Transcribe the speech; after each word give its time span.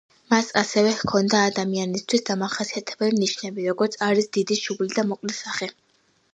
მას 0.33 0.47
ასევე 0.61 0.93
ჰქონდა 1.01 1.41
ადამიანისთვის 1.49 2.25
დამახასიათებელი 2.31 3.21
ნიშნები, 3.25 3.69
როგორიც 3.71 4.01
არის 4.09 4.33
დიდი 4.41 4.61
შუბლი 4.65 4.93
და 4.99 5.07
მოკლე 5.15 5.41
სახე. 5.45 5.73